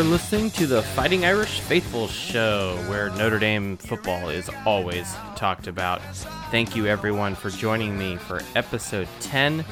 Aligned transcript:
You're 0.00 0.08
listening 0.08 0.50
to 0.52 0.66
the 0.66 0.80
Fighting 0.80 1.26
Irish 1.26 1.60
Faithful 1.60 2.08
Show, 2.08 2.74
where 2.88 3.10
Notre 3.10 3.38
Dame 3.38 3.76
football 3.76 4.30
is 4.30 4.48
always 4.64 5.14
talked 5.36 5.66
about. 5.66 6.00
Thank 6.50 6.74
you, 6.74 6.86
everyone, 6.86 7.34
for 7.34 7.50
joining 7.50 7.98
me 7.98 8.16
for 8.16 8.40
episode 8.56 9.06
10 9.20 9.62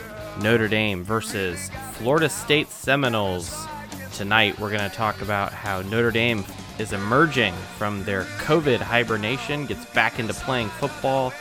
Notre 0.42 0.68
Dame 0.68 1.02
versus 1.02 1.70
Florida 1.92 2.28
State 2.28 2.68
Seminoles. 2.68 3.66
Tonight, 4.12 4.60
we're 4.60 4.68
going 4.68 4.88
to 4.88 4.94
talk 4.94 5.22
about 5.22 5.50
how 5.50 5.80
Notre 5.80 6.10
Dame 6.10 6.44
is 6.78 6.92
emerging 6.92 7.54
from 7.78 8.04
their 8.04 8.24
COVID 8.40 8.80
hibernation, 8.80 9.64
gets 9.64 9.86
back 9.94 10.18
into 10.18 10.34
playing 10.34 10.68
football 10.68 11.32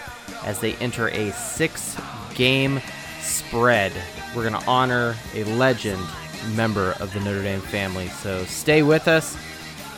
as 0.45 0.61
they 0.61 0.75
enter 0.75 1.09
a 1.09 1.33
six 1.33 1.97
game 2.35 2.79
spread. 3.19 3.91
We're 4.33 4.49
going 4.49 4.61
to 4.61 4.65
honor 4.65 5.13
a 5.33 5.43
legend 5.43 6.01
member 6.55 6.95
of 6.99 7.13
the 7.13 7.19
Notre 7.19 7.43
Dame 7.43 7.61
family. 7.61 8.07
So 8.09 8.43
stay 8.45 8.83
with 8.83 9.07
us, 9.07 9.37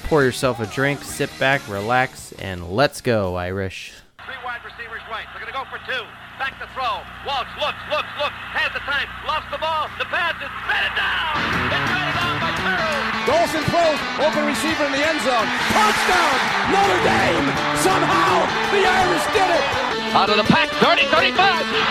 pour 0.03 0.23
yourself 0.23 0.59
a 0.59 0.65
drink, 0.67 1.03
sit 1.03 1.29
back, 1.39 1.62
relax, 1.67 2.31
and 2.34 2.70
let's 2.70 3.02
go, 3.02 3.35
Irish. 3.35 3.93
Three 4.25 4.35
wide 4.43 4.62
receivers 4.63 5.02
right. 5.12 5.25
They're 5.34 5.41
going 5.45 5.53
to 5.53 5.57
go 5.57 5.65
for 5.70 5.79
two. 5.85 6.03
Back 6.38 6.55
to 6.63 6.67
throw. 6.71 7.03
Walks, 7.27 7.52
looks, 7.59 7.84
looks, 7.91 8.07
looks. 8.15 8.38
Has 8.55 8.71
the 8.71 8.79
time. 8.88 9.12
Lost 9.27 9.52
the 9.52 9.59
ball. 9.59 9.91
The 9.99 10.07
pass 10.07 10.39
is 10.39 10.48
batted 10.71 10.95
down. 10.95 11.35
It's 11.35 11.67
batted 11.67 12.15
down 12.15 12.35
by 12.40 12.51
Peru. 12.55 12.91
Dawson 13.27 13.63
throws. 13.67 13.99
Open 14.23 14.48
receiver 14.48 14.87
in 14.87 14.93
the 14.95 15.03
end 15.03 15.20
zone. 15.20 15.48
Touchdown. 15.76 16.37
Notre 16.71 17.01
Dame. 17.03 17.48
Somehow 17.84 18.48
the 18.71 18.87
Irish 18.87 19.26
did 19.35 19.51
it. 19.51 19.88
Out 20.09 20.30
of 20.30 20.38
the 20.38 20.44
pack. 20.44 20.70
30, 20.81 21.05
35. 21.05 21.38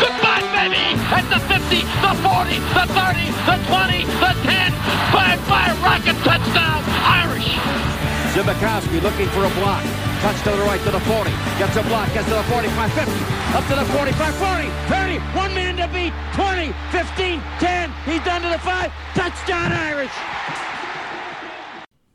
Goodbye, 0.03 0.43
baby. 0.51 0.83
At 1.15 1.23
the 1.31 1.39
50, 1.39 1.87
the 2.03 2.13
40, 2.19 2.59
the 2.75 2.85
30, 2.91 3.31
the 3.47 3.57
20, 3.63 4.05
the 4.19 4.33
10. 4.43 4.73
Five, 5.15 5.39
five, 5.47 5.75
rocket 5.87 6.19
touchdown. 6.27 6.83
Irish. 7.07 7.47
Zbikowski 8.35 8.99
looking 9.03 9.29
for 9.31 9.47
a 9.47 9.53
block. 9.55 9.87
Cuts 10.19 10.43
to 10.43 10.51
the 10.51 10.67
right 10.67 10.83
to 10.83 10.91
the 10.91 11.01
40. 11.07 11.31
Gets 11.63 11.77
a 11.79 11.83
block. 11.87 12.13
Gets 12.13 12.27
to 12.27 12.35
the 12.35 12.43
45, 12.51 12.93
50. 12.93 13.13
Up 13.55 13.65
to 13.71 13.75
the 13.79 13.87
45, 13.87 14.35
40, 14.35 14.69
30. 14.91 15.19
One 15.39 15.55
man 15.55 15.77
to 15.79 15.87
beat. 15.95 16.13
20, 16.35 16.75
15, 16.91 17.41
10. 17.63 17.93
He's 18.05 18.23
down 18.27 18.43
to 18.43 18.49
the 18.51 18.59
5. 18.59 18.93
Touchdown 19.15 19.71
Irish. 19.71 20.13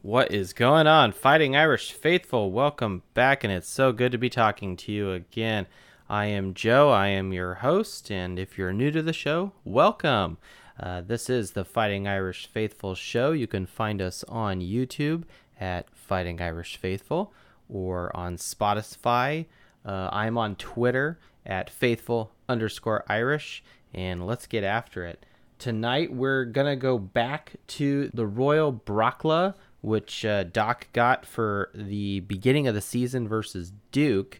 What 0.04 0.34
is 0.34 0.52
going 0.52 0.86
on, 0.86 1.14
Fighting 1.14 1.56
Irish 1.56 1.94
faithful? 1.94 2.52
Welcome 2.52 3.04
back, 3.14 3.45
and 3.45 3.54
it's 3.54 3.70
so 3.70 3.94
good 3.94 4.12
to 4.12 4.17
be 4.17 4.30
talking 4.30 4.76
to 4.76 4.92
you 4.92 5.14
again. 5.14 5.66
I 6.09 6.26
am 6.26 6.54
Joe, 6.54 6.90
I 6.90 7.08
am 7.08 7.32
your 7.32 7.56
host, 7.56 8.12
and 8.12 8.38
if 8.38 8.58
you're 8.58 8.73
new 8.73 8.92
to 8.92 9.02
the 9.02 9.14
show, 9.14 9.54
welcome. 9.64 10.38
Uh, 10.80 11.02
this 11.02 11.30
is 11.30 11.52
the 11.52 11.64
Fighting 11.64 12.08
Irish 12.08 12.45
Faithful 12.45 12.94
show. 12.94 13.32
You 13.32 13.48
can 13.48 13.66
find 13.66 14.02
us 14.02 14.23
on 14.26 14.60
YouTube 14.60 15.23
at 15.60 15.90
Fighting 15.95 16.42
Irish 16.42 16.76
Faithful 16.76 17.34
or 17.70 18.16
on 18.16 18.36
Spotify. 18.36 19.45
Uh, 19.86 20.10
I'm 20.12 20.38
on 20.38 20.56
Twitter 20.56 21.20
at 21.45 21.70
faithful 21.70 22.32
underscore 22.50 23.06
Irish, 23.08 23.64
and 23.94 24.28
let's 24.28 24.45
get 24.45 24.64
after 24.64 25.06
it. 25.06 25.26
Tonight, 25.58 26.14
we're 26.14 26.45
going 26.45 26.67
to 26.67 26.76
go 26.76 26.98
back 26.98 27.54
to 27.67 28.10
the 28.14 28.28
Royal 28.28 28.73
Brackla 28.73 29.56
which 29.84 30.23
uh, 30.23 30.45
Doc 30.45 30.88
got 30.94 31.26
for 31.26 31.70
the 31.76 32.22
beginning 32.22 32.67
of 32.67 32.73
the 32.73 32.82
season 32.82 33.28
versus 33.28 33.73
Duke. 33.92 34.40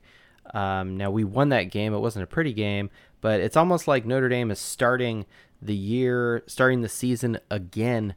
Um, 0.53 0.97
now 0.97 1.11
we 1.11 1.23
won 1.23 1.49
that 1.49 1.71
game. 1.71 1.93
It 1.93 1.99
wasn't 1.99 2.23
a 2.23 2.27
pretty 2.27 2.53
game, 2.53 2.89
but 3.21 3.39
it's 3.39 3.57
almost 3.57 3.87
like 3.87 4.05
Notre 4.05 4.29
Dame 4.29 4.51
is 4.51 4.59
starting 4.59 5.25
the 5.61 5.75
year, 5.75 6.43
starting 6.45 6.81
the 6.81 6.89
season 6.89 7.39
again 7.49 8.15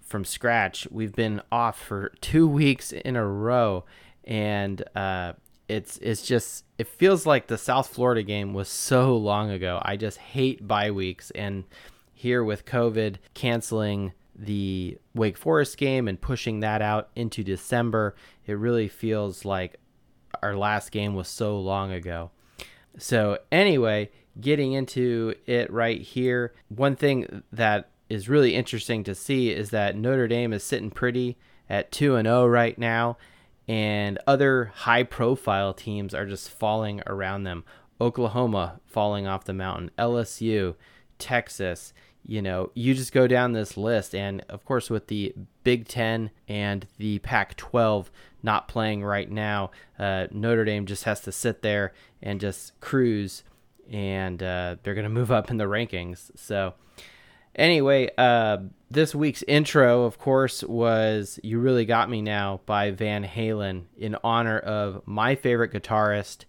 from 0.00 0.24
scratch. 0.24 0.86
We've 0.90 1.14
been 1.14 1.42
off 1.50 1.80
for 1.80 2.12
two 2.20 2.46
weeks 2.60 2.92
in 2.92 3.16
a 3.16 3.26
row, 3.26 3.84
and 4.24 4.82
uh, 4.94 5.32
it's 5.68 5.98
it's 5.98 6.22
just 6.22 6.64
it 6.78 6.86
feels 6.86 7.26
like 7.26 7.46
the 7.46 7.58
South 7.58 7.88
Florida 7.88 8.22
game 8.22 8.54
was 8.54 8.68
so 8.68 9.16
long 9.16 9.50
ago. 9.50 9.80
I 9.82 9.96
just 9.96 10.18
hate 10.18 10.66
bye 10.66 10.90
weeks, 10.90 11.30
and 11.32 11.64
here 12.14 12.44
with 12.44 12.66
COVID 12.66 13.16
canceling 13.34 14.12
the 14.36 14.98
Wake 15.14 15.36
Forest 15.36 15.76
game 15.76 16.08
and 16.08 16.20
pushing 16.20 16.60
that 16.60 16.82
out 16.82 17.10
into 17.16 17.42
December, 17.42 18.14
it 18.46 18.54
really 18.54 18.88
feels 18.88 19.44
like 19.44 19.78
our 20.42 20.56
last 20.56 20.90
game 20.90 21.14
was 21.14 21.28
so 21.28 21.58
long 21.58 21.92
ago. 21.92 22.30
So, 22.98 23.38
anyway, 23.50 24.10
getting 24.40 24.72
into 24.72 25.34
it 25.46 25.72
right 25.72 26.00
here, 26.00 26.52
one 26.68 26.96
thing 26.96 27.42
that 27.52 27.90
is 28.08 28.28
really 28.28 28.54
interesting 28.54 29.04
to 29.04 29.14
see 29.14 29.50
is 29.50 29.70
that 29.70 29.96
Notre 29.96 30.28
Dame 30.28 30.52
is 30.52 30.62
sitting 30.62 30.90
pretty 30.90 31.38
at 31.70 31.90
2 31.92 32.16
and 32.16 32.26
0 32.26 32.46
right 32.46 32.76
now 32.76 33.16
and 33.68 34.18
other 34.26 34.66
high 34.74 35.02
profile 35.02 35.72
teams 35.72 36.14
are 36.14 36.26
just 36.26 36.50
falling 36.50 37.02
around 37.06 37.44
them. 37.44 37.64
Oklahoma 38.00 38.80
falling 38.84 39.26
off 39.26 39.44
the 39.44 39.52
mountain, 39.52 39.90
LSU, 39.98 40.74
Texas, 41.18 41.94
you 42.24 42.40
know, 42.40 42.70
you 42.74 42.94
just 42.94 43.12
go 43.12 43.26
down 43.26 43.52
this 43.52 43.76
list, 43.76 44.14
and 44.14 44.44
of 44.48 44.64
course, 44.64 44.88
with 44.88 45.08
the 45.08 45.34
Big 45.64 45.88
Ten 45.88 46.30
and 46.46 46.86
the 46.98 47.18
Pac 47.20 47.56
12 47.56 48.10
not 48.42 48.68
playing 48.68 49.04
right 49.04 49.30
now, 49.30 49.70
uh, 49.98 50.28
Notre 50.30 50.64
Dame 50.64 50.86
just 50.86 51.04
has 51.04 51.20
to 51.22 51.32
sit 51.32 51.62
there 51.62 51.92
and 52.22 52.40
just 52.40 52.78
cruise, 52.80 53.42
and 53.90 54.42
uh, 54.42 54.76
they're 54.82 54.94
going 54.94 55.04
to 55.04 55.10
move 55.10 55.32
up 55.32 55.50
in 55.50 55.56
the 55.56 55.64
rankings. 55.64 56.30
So, 56.36 56.74
anyway, 57.56 58.10
uh, 58.16 58.58
this 58.90 59.14
week's 59.14 59.42
intro, 59.44 60.04
of 60.04 60.18
course, 60.18 60.62
was 60.62 61.40
You 61.42 61.58
Really 61.58 61.84
Got 61.84 62.08
Me 62.08 62.22
Now 62.22 62.60
by 62.66 62.92
Van 62.92 63.24
Halen 63.24 63.84
in 63.98 64.16
honor 64.22 64.58
of 64.58 65.02
my 65.06 65.34
favorite 65.34 65.72
guitarist, 65.72 66.44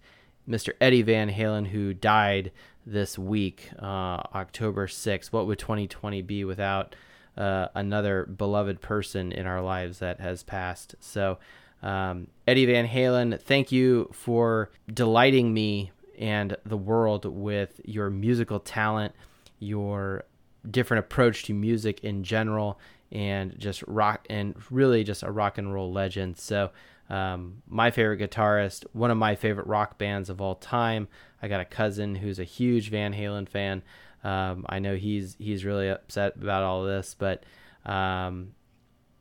Mr. 0.48 0.72
Eddie 0.80 1.02
Van 1.02 1.30
Halen, 1.30 1.68
who 1.68 1.94
died 1.94 2.52
this 2.86 3.18
week, 3.18 3.70
uh, 3.78 4.22
October 4.34 4.86
6th. 4.86 5.32
What 5.32 5.46
would 5.46 5.58
2020 5.58 6.22
be 6.22 6.44
without 6.44 6.94
uh, 7.36 7.68
another 7.74 8.24
beloved 8.24 8.80
person 8.80 9.32
in 9.32 9.46
our 9.46 9.60
lives 9.60 9.98
that 9.98 10.20
has 10.20 10.42
passed? 10.42 10.94
So, 11.00 11.38
um, 11.82 12.28
Eddie 12.46 12.66
Van 12.66 12.88
Halen, 12.88 13.40
thank 13.40 13.70
you 13.70 14.08
for 14.12 14.70
delighting 14.92 15.52
me 15.52 15.92
and 16.18 16.56
the 16.64 16.76
world 16.76 17.24
with 17.24 17.80
your 17.84 18.08
musical 18.08 18.60
talent, 18.60 19.14
your 19.58 20.24
different 20.70 21.00
approach 21.04 21.44
to 21.44 21.52
music 21.52 22.02
in 22.04 22.24
general, 22.24 22.78
and 23.12 23.58
just 23.58 23.82
rock 23.86 24.26
and 24.30 24.54
really 24.70 25.04
just 25.04 25.22
a 25.22 25.30
rock 25.30 25.58
and 25.58 25.72
roll 25.72 25.92
legend. 25.92 26.38
So, 26.38 26.70
um, 27.10 27.62
my 27.68 27.90
favorite 27.90 28.18
guitarist, 28.20 28.84
one 28.92 29.10
of 29.10 29.16
my 29.16 29.34
favorite 29.34 29.66
rock 29.66 29.98
bands 29.98 30.30
of 30.30 30.40
all 30.40 30.54
time. 30.54 31.08
I 31.42 31.48
got 31.48 31.60
a 31.60 31.64
cousin 31.64 32.16
who's 32.16 32.38
a 32.38 32.44
huge 32.44 32.90
Van 32.90 33.12
Halen 33.12 33.48
fan. 33.48 33.82
Um, 34.22 34.64
I 34.68 34.78
know 34.78 34.96
he's 34.96 35.36
he's 35.38 35.64
really 35.64 35.88
upset 35.88 36.36
about 36.36 36.62
all 36.62 36.84
this, 36.84 37.14
but 37.18 37.44
um, 37.84 38.54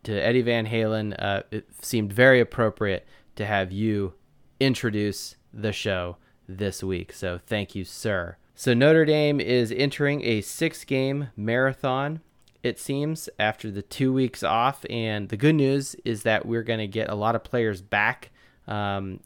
to 0.04 0.14
Eddie 0.14 0.42
Van 0.42 0.66
Halen, 0.66 1.16
uh, 1.20 1.44
it 1.52 1.68
seemed 1.82 2.14
very 2.14 2.40
appropriate 2.40 3.06
to 3.36 3.46
have 3.46 3.72
you 3.72 4.14
introduce 4.60 5.36
the 5.54 5.74
show 5.74 6.18
this 6.48 6.84
week. 6.84 7.12
So 7.12 7.40
thank 7.46 7.76
you, 7.76 7.84
sir. 7.84 8.38
So 8.56 8.74
Notre 8.74 9.06
Dame 9.06 9.40
is 9.40 9.72
entering 9.72 10.24
a 10.24 10.42
six-game 10.42 11.30
marathon 11.36 12.22
it 12.64 12.80
seems, 12.80 13.30
after 13.38 13.70
the 13.70 13.82
two 13.82 14.14
weeks 14.14 14.42
off. 14.42 14.86
And 14.90 15.30
the 15.30 15.38
good 15.38 15.56
news 15.56 15.96
is 16.06 16.24
that 16.24 16.46
we're 16.46 16.64
going 16.64 16.80
to 16.80 16.88
get 16.88 17.10
a 17.10 17.16
lot 17.16 17.36
of 17.36 17.44
players 17.44 17.82
back. 17.82 18.32
Um, 18.68 19.20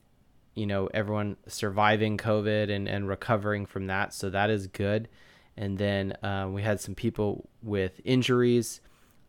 you 0.55 0.65
know, 0.65 0.89
everyone 0.91 1.37
surviving 1.47 2.17
COVID 2.17 2.71
and, 2.71 2.89
and 2.89 3.07
recovering 3.07 3.67
from 3.67 3.85
that. 3.87 4.11
So 4.11 4.31
that 4.31 4.49
is 4.49 4.65
good. 4.65 5.07
And 5.55 5.77
then 5.77 6.13
uh, 6.23 6.49
we 6.51 6.63
had 6.63 6.81
some 6.81 6.95
people 6.95 7.47
with 7.61 8.01
injuries, 8.03 8.81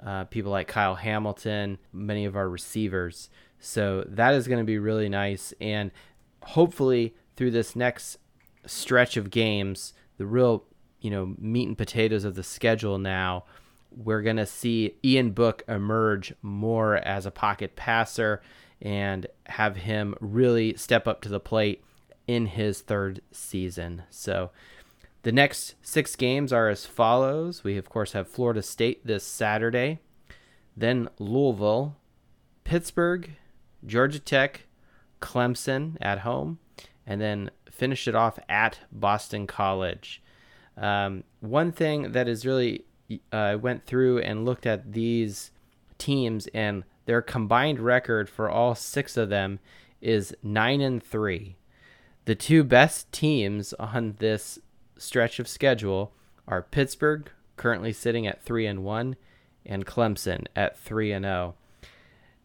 uh, 0.04 0.24
people 0.24 0.50
like 0.50 0.68
Kyle 0.68 0.94
Hamilton, 0.94 1.78
many 1.92 2.24
of 2.24 2.34
our 2.34 2.48
receivers. 2.48 3.28
So 3.60 4.04
that 4.08 4.34
is 4.34 4.48
going 4.48 4.60
to 4.60 4.64
be 4.64 4.78
really 4.78 5.10
nice. 5.10 5.52
And 5.60 5.90
hopefully, 6.42 7.14
through 7.36 7.50
this 7.50 7.76
next 7.76 8.18
stretch 8.64 9.16
of 9.16 9.30
games, 9.30 9.92
the 10.16 10.26
real, 10.26 10.64
you 11.00 11.10
know, 11.10 11.34
meat 11.38 11.68
and 11.68 11.76
potatoes 11.76 12.24
of 12.24 12.36
the 12.36 12.42
schedule 12.42 12.98
now 12.98 13.44
we're 13.98 14.22
going 14.22 14.36
to 14.36 14.46
see 14.46 14.94
Ian 15.04 15.32
Book 15.32 15.64
emerge 15.66 16.32
more 16.40 16.96
as 16.96 17.26
a 17.26 17.32
pocket 17.32 17.74
passer 17.74 18.40
and 18.80 19.26
have 19.46 19.76
him 19.76 20.14
really 20.20 20.76
step 20.76 21.08
up 21.08 21.20
to 21.22 21.28
the 21.28 21.40
plate 21.40 21.82
in 22.28 22.46
his 22.46 22.80
third 22.80 23.20
season. 23.32 24.04
So 24.08 24.50
the 25.22 25.32
next 25.32 25.74
six 25.82 26.14
games 26.14 26.52
are 26.52 26.68
as 26.68 26.86
follows. 26.86 27.64
We, 27.64 27.76
of 27.76 27.88
course, 27.88 28.12
have 28.12 28.28
Florida 28.28 28.62
State 28.62 29.04
this 29.04 29.24
Saturday, 29.24 29.98
then 30.76 31.08
Louisville, 31.18 31.96
Pittsburgh, 32.62 33.30
Georgia 33.84 34.20
Tech, 34.20 34.66
Clemson 35.20 35.96
at 36.00 36.20
home, 36.20 36.60
and 37.04 37.20
then 37.20 37.50
finish 37.68 38.06
it 38.06 38.14
off 38.14 38.38
at 38.48 38.78
Boston 38.92 39.48
College. 39.48 40.22
Um, 40.76 41.24
one 41.40 41.72
thing 41.72 42.12
that 42.12 42.28
is 42.28 42.46
really 42.46 42.84
I 43.10 43.52
uh, 43.52 43.58
went 43.58 43.86
through 43.86 44.18
and 44.20 44.44
looked 44.44 44.66
at 44.66 44.92
these 44.92 45.50
teams, 45.96 46.46
and 46.48 46.84
Their 47.06 47.22
combined 47.22 47.80
record 47.80 48.28
for 48.28 48.50
all 48.50 48.74
six 48.74 49.16
of 49.16 49.30
them 49.30 49.60
is 50.02 50.36
9 50.42 50.80
and 50.82 51.02
3. 51.02 51.56
The 52.26 52.34
two 52.34 52.62
best 52.62 53.10
teams 53.12 53.72
on 53.74 54.16
this 54.18 54.58
stretch 54.98 55.38
of 55.38 55.48
schedule 55.48 56.12
are 56.46 56.60
Pittsburgh, 56.62 57.30
currently 57.56 57.94
sitting 57.94 58.26
at 58.26 58.42
3 58.42 58.66
and 58.66 58.84
1, 58.84 59.16
and 59.64 59.86
Clemson 59.86 60.46
at 60.54 60.78
3 60.78 61.12
and 61.12 61.24
0. 61.24 61.54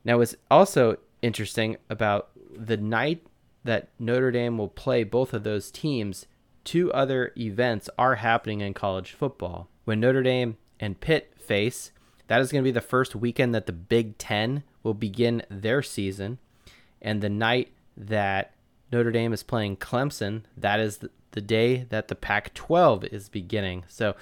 Now, 0.06 0.18
what's 0.18 0.36
also 0.50 0.98
interesting 1.22 1.76
about 1.90 2.30
the 2.56 2.78
night 2.78 3.26
that 3.64 3.90
Notre 4.00 4.32
Dame 4.32 4.58
will 4.58 4.70
play 4.70 5.04
both 5.04 5.34
of 5.34 5.44
those 5.44 5.72
teams, 5.72 6.26
two 6.64 6.92
other 6.94 7.34
events 7.38 7.90
are 7.98 8.16
happening 8.16 8.62
in 8.62 8.74
college 8.74 9.12
football. 9.12 9.68
When 9.86 10.00
Notre 10.00 10.24
Dame 10.24 10.58
and 10.80 11.00
Pitt 11.00 11.34
face, 11.38 11.92
that 12.28 12.42
is 12.42 12.52
going 12.52 12.64
to 12.64 12.68
be 12.68 12.72
the 12.72 12.82
first 12.82 13.16
weekend 13.16 13.54
that 13.54 13.66
the 13.66 13.74
Big 13.74 14.18
Ten 14.18 14.64
will 14.82 14.94
begin 14.94 15.44
their 15.50 15.82
season. 15.82 16.40
And 17.02 17.22
the 17.22 17.30
night 17.30 17.72
that 17.98 18.54
Notre 18.92 19.12
Dame 19.12 19.34
is 19.34 19.44
playing 19.44 19.78
Clemson, 19.78 20.44
that 20.56 20.80
is 20.80 21.00
the, 21.32 21.42
day 21.42 21.86
that 21.90 22.08
the 22.08 22.16
Pac 22.16 22.54
12 22.54 23.06
is 23.06 23.28
beginning. 23.28 23.84
So 23.88 24.16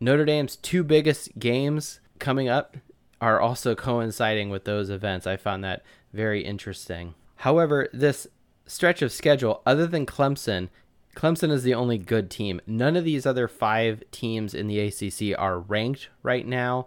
Notre 0.00 0.24
Dame's 0.24 0.56
two 0.56 0.82
biggest 0.82 1.38
games 1.38 2.00
coming 2.18 2.48
up 2.48 2.76
are 3.20 3.40
also 3.40 3.74
coinciding 3.74 4.50
with 4.50 4.64
those 4.64 4.90
events. 4.90 5.26
I 5.26 5.36
found 5.36 5.64
that 5.64 5.82
very 6.12 6.44
interesting. 6.44 7.14
However, 7.36 7.88
this 7.92 8.26
stretch 8.66 9.02
of 9.02 9.12
schedule, 9.12 9.62
other 9.64 9.86
than 9.86 10.06
Clemson, 10.06 10.68
Clemson 11.18 11.50
is 11.50 11.64
the 11.64 11.74
only 11.74 11.98
good 11.98 12.30
team. 12.30 12.60
None 12.64 12.94
of 12.94 13.02
these 13.02 13.26
other 13.26 13.48
five 13.48 14.04
teams 14.12 14.54
in 14.54 14.68
the 14.68 14.78
ACC 14.78 15.36
are 15.36 15.58
ranked 15.58 16.10
right 16.22 16.46
now, 16.46 16.86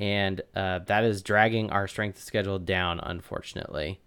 and 0.00 0.40
uh, 0.54 0.78
that 0.86 1.04
is 1.04 1.20
dragging 1.20 1.68
our 1.68 1.86
strength 1.86 2.22
schedule 2.22 2.58
down, 2.58 3.00
unfortunately. 3.00 4.00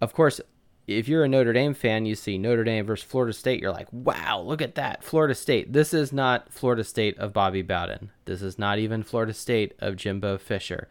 Of 0.00 0.14
course, 0.14 0.40
if 0.86 1.08
you're 1.08 1.24
a 1.24 1.28
Notre 1.28 1.52
Dame 1.52 1.74
fan, 1.74 2.06
you 2.06 2.14
see 2.14 2.38
Notre 2.38 2.64
Dame 2.64 2.86
versus 2.86 3.04
Florida 3.04 3.34
State, 3.34 3.60
you're 3.60 3.70
like, 3.70 3.88
wow, 3.92 4.40
look 4.40 4.62
at 4.62 4.76
that. 4.76 5.04
Florida 5.04 5.34
State. 5.34 5.74
This 5.74 5.92
is 5.92 6.10
not 6.10 6.50
Florida 6.50 6.84
State 6.84 7.18
of 7.18 7.34
Bobby 7.34 7.60
Bowden. 7.60 8.12
This 8.24 8.40
is 8.40 8.58
not 8.58 8.78
even 8.78 9.02
Florida 9.02 9.34
State 9.34 9.74
of 9.78 9.96
Jimbo 9.96 10.38
Fisher. 10.38 10.88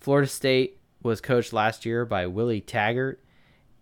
Florida 0.00 0.26
State 0.26 0.80
was 1.00 1.20
coached 1.20 1.52
last 1.52 1.86
year 1.86 2.04
by 2.04 2.26
Willie 2.26 2.60
Taggart, 2.60 3.22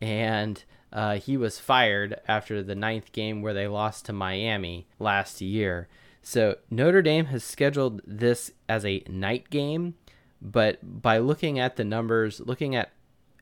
and 0.02 0.62
uh, 0.92 1.16
he 1.16 1.36
was 1.36 1.58
fired 1.58 2.20
after 2.26 2.62
the 2.62 2.74
ninth 2.74 3.12
game 3.12 3.42
where 3.42 3.54
they 3.54 3.68
lost 3.68 4.06
to 4.06 4.12
Miami 4.12 4.86
last 4.98 5.40
year. 5.40 5.88
So 6.22 6.56
Notre 6.70 7.02
Dame 7.02 7.26
has 7.26 7.44
scheduled 7.44 8.00
this 8.06 8.50
as 8.68 8.84
a 8.84 9.04
night 9.08 9.50
game, 9.50 9.94
but 10.40 10.78
by 11.02 11.18
looking 11.18 11.58
at 11.58 11.76
the 11.76 11.84
numbers, 11.84 12.40
looking 12.40 12.74
at 12.74 12.92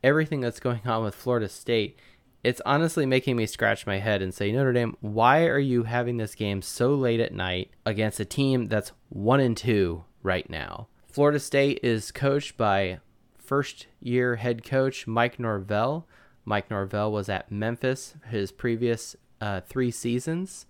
everything 0.02 0.40
that's 0.40 0.60
going 0.60 0.82
on 0.84 1.02
with 1.02 1.14
Florida 1.14 1.48
State, 1.48 1.98
it's 2.42 2.60
honestly 2.66 3.06
making 3.06 3.36
me 3.36 3.46
scratch 3.46 3.86
my 3.86 3.98
head 3.98 4.20
and 4.20 4.34
say, 4.34 4.52
Notre 4.52 4.74
Dame, 4.74 4.96
why 5.00 5.46
are 5.46 5.58
you 5.58 5.84
having 5.84 6.18
this 6.18 6.34
game 6.34 6.60
so 6.60 6.94
late 6.94 7.20
at 7.20 7.32
night 7.32 7.70
against 7.86 8.20
a 8.20 8.26
team 8.26 8.66
that's 8.66 8.92
one 9.08 9.40
and 9.40 9.56
two 9.56 10.04
right 10.22 10.48
now? 10.50 10.88
Florida 11.06 11.40
State 11.40 11.80
is 11.82 12.12
coached 12.12 12.58
by 12.58 12.98
first 13.38 13.86
year 14.00 14.36
head 14.36 14.62
coach 14.62 15.06
Mike 15.06 15.38
Norvell. 15.38 16.06
Mike 16.44 16.70
Norvell 16.70 17.10
was 17.10 17.28
at 17.28 17.50
Memphis 17.50 18.14
his 18.28 18.52
previous 18.52 19.16
uh, 19.40 19.60
three 19.60 19.90
seasons, 19.90 20.66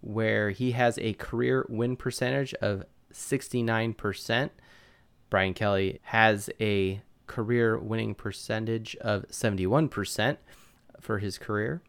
where 0.00 0.50
he 0.50 0.72
has 0.72 0.98
a 0.98 1.14
career 1.14 1.66
win 1.68 1.96
percentage 1.96 2.54
of 2.54 2.84
69%. 3.12 4.50
Brian 5.30 5.54
Kelly 5.54 6.00
has 6.04 6.50
a 6.60 7.00
career 7.26 7.78
winning 7.78 8.14
percentage 8.14 8.96
of 8.96 9.26
71% 9.28 10.36
for 11.00 11.18
his 11.18 11.38
career. 11.38 11.82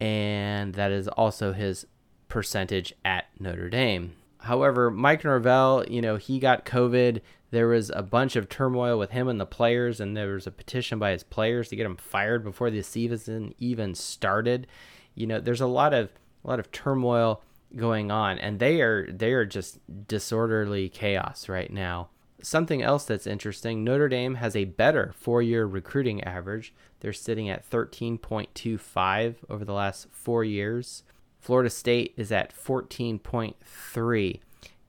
And 0.00 0.74
that 0.74 0.92
is 0.92 1.08
also 1.08 1.52
his 1.52 1.86
percentage 2.28 2.94
at 3.04 3.26
Notre 3.38 3.70
Dame. 3.70 4.14
However, 4.38 4.90
Mike 4.90 5.24
Norvell, 5.24 5.84
you 5.88 6.02
know, 6.02 6.16
he 6.16 6.38
got 6.38 6.66
COVID. 6.66 7.20
There 7.54 7.68
was 7.68 7.92
a 7.94 8.02
bunch 8.02 8.34
of 8.34 8.48
turmoil 8.48 8.98
with 8.98 9.12
him 9.12 9.28
and 9.28 9.40
the 9.40 9.46
players, 9.46 10.00
and 10.00 10.16
there 10.16 10.34
was 10.34 10.48
a 10.48 10.50
petition 10.50 10.98
by 10.98 11.12
his 11.12 11.22
players 11.22 11.68
to 11.68 11.76
get 11.76 11.86
him 11.86 11.94
fired 11.94 12.42
before 12.42 12.68
the 12.68 12.82
season 12.82 13.54
even 13.60 13.94
started. 13.94 14.66
You 15.14 15.28
know, 15.28 15.38
there's 15.38 15.60
a 15.60 15.68
lot 15.68 15.94
of 15.94 16.10
a 16.44 16.48
lot 16.48 16.58
of 16.58 16.72
turmoil 16.72 17.44
going 17.76 18.10
on, 18.10 18.40
and 18.40 18.58
they 18.58 18.80
are 18.80 19.08
they 19.08 19.32
are 19.34 19.44
just 19.44 19.78
disorderly 20.08 20.88
chaos 20.88 21.48
right 21.48 21.72
now. 21.72 22.08
Something 22.42 22.82
else 22.82 23.04
that's 23.04 23.24
interesting 23.24 23.84
Notre 23.84 24.08
Dame 24.08 24.34
has 24.34 24.56
a 24.56 24.64
better 24.64 25.14
four 25.16 25.40
year 25.40 25.64
recruiting 25.64 26.24
average. 26.24 26.74
They're 26.98 27.12
sitting 27.12 27.48
at 27.48 27.70
13.25 27.70 29.36
over 29.48 29.64
the 29.64 29.72
last 29.72 30.08
four 30.10 30.42
years. 30.42 31.04
Florida 31.38 31.70
State 31.70 32.14
is 32.16 32.32
at 32.32 32.52
14.3. 32.52 34.40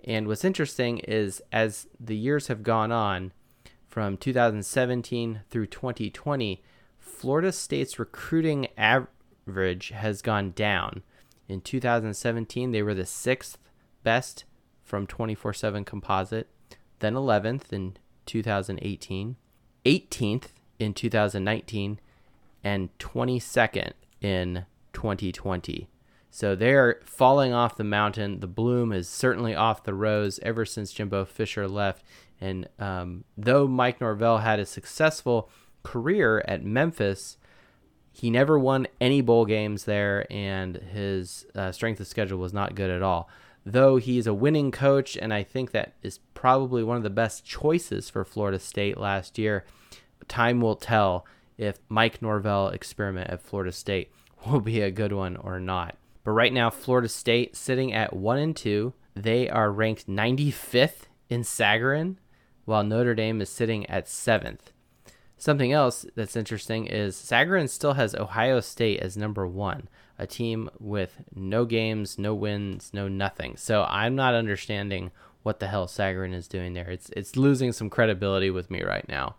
And 0.06 0.28
what's 0.28 0.46
interesting 0.46 1.00
is 1.00 1.42
as 1.52 1.88
the 2.00 2.16
years 2.16 2.48
have 2.48 2.64
gone 2.64 2.92
on, 2.92 3.34
from 3.88 4.18
2017 4.18 5.42
through 5.50 5.68
2020, 5.68 6.62
Florida 7.00 7.52
State's 7.52 7.98
recruiting 7.98 8.68
average 8.78 9.90
has 9.90 10.22
gone 10.22 10.52
down. 10.52 11.02
In 11.48 11.62
2017, 11.62 12.72
they 12.72 12.82
were 12.82 12.94
the 12.94 13.06
sixth 13.06 13.58
best 14.04 14.44
from 14.84 15.08
24 15.08 15.54
7 15.54 15.84
composite 15.86 16.50
then 17.00 17.14
11th 17.14 17.74
in 17.74 17.98
2018, 18.26 19.36
18th 19.86 20.48
in 20.80 20.94
2019, 20.94 22.00
and 22.64 22.98
22nd 22.98 23.92
in 24.22 24.66
2020. 24.94 25.88
So 26.36 26.54
they're 26.54 27.00
falling 27.06 27.54
off 27.54 27.78
the 27.78 27.86
mountain. 27.86 28.42
The 28.42 28.48
bloom 28.48 28.92
is 28.92 29.08
certainly 29.08 29.56
off 29.56 29.86
the 29.86 29.94
rose 29.94 30.38
ever 30.44 30.66
since 30.66 30.92
Jimbo 30.92 31.24
Fisher 31.24 31.66
left. 31.66 32.04
And 32.42 32.68
um, 32.78 33.24
though 33.38 33.68
Mike 33.68 34.02
Norvell 34.02 34.40
had 34.40 34.60
a 34.60 34.66
successful 34.66 35.50
career 35.84 36.44
at 36.46 36.62
Memphis, 36.62 37.38
he 38.12 38.30
never 38.30 38.60
won 38.60 38.86
any 39.00 39.22
bowl 39.22 39.46
games 39.46 39.86
there, 39.86 40.28
and 40.30 40.76
his 40.76 41.46
uh, 41.56 41.72
strength 41.72 42.02
of 42.02 42.08
schedule 42.08 42.38
was 42.38 42.52
not 42.52 42.76
good 42.76 42.90
at 42.90 43.02
all 43.02 43.30
though 43.66 43.96
he's 43.96 44.28
a 44.28 44.34
winning 44.34 44.70
coach, 44.70 45.18
and 45.18 45.34
I 45.34 45.42
think 45.42 45.72
that 45.72 45.94
is 46.04 46.20
probably 46.36 46.84
one 46.84 46.98
of 46.98 47.04
the 47.04 47.10
best 47.10 47.44
choices 47.44 48.12
for 48.12 48.24
Florida 48.24 48.60
State 48.60 48.96
last 48.96 49.40
year, 49.40 49.66
time 50.28 50.62
will 50.62 50.76
tell 50.76 51.26
if 51.58 51.80
Mike 51.90 52.22
Norvell 52.22 52.68
experiment 52.68 53.32
at 53.32 53.42
Florida 53.42 53.72
State 53.72 54.12
will 54.46 54.62
be 54.62 54.82
a 54.82 54.92
good 54.92 55.14
one 55.14 55.36
or 55.38 55.60
not. 55.60 55.96
But 56.26 56.32
right 56.32 56.52
now, 56.52 56.70
Florida 56.70 57.08
State 57.08 57.56
sitting 57.56 57.94
at 57.94 58.14
one 58.14 58.40
and 58.40 58.56
two, 58.56 58.94
they 59.14 59.48
are 59.48 59.72
ranked 59.72 60.08
95th 60.08 61.04
in 61.30 61.42
Sagarin, 61.42 62.18
while 62.66 62.84
Notre 62.84 63.16
Dame 63.16 63.40
is 63.42 63.50
sitting 63.50 63.86
at 63.86 64.10
seventh. 64.10 64.74
Something 65.38 65.72
else 65.72 66.06
that's 66.16 66.36
interesting 66.36 66.88
is 66.88 67.16
Sagarin 67.16 67.70
still 67.70 67.94
has 67.94 68.16
Ohio 68.16 68.60
State 68.60 69.00
as 69.00 69.16
number 69.16 69.48
one 69.48 69.88
a 70.18 70.26
team 70.26 70.70
with 70.80 71.22
no 71.36 71.66
games, 71.66 72.18
no 72.18 72.34
wins, 72.34 72.92
no 72.94 73.08
nothing. 73.08 73.58
So 73.58 73.84
I'm 73.84 74.16
not 74.16 74.34
understanding 74.34 75.12
what 75.44 75.60
the 75.60 75.68
hell 75.68 75.88
Sagarin 75.88 76.34
is 76.34 76.48
doing 76.48 76.74
there. 76.74 76.90
It's 76.90 77.10
it's 77.12 77.36
losing 77.36 77.72
some 77.72 77.90
credibility 77.90 78.50
with 78.50 78.72
me 78.72 78.82
right 78.82 79.08
now. 79.08 79.36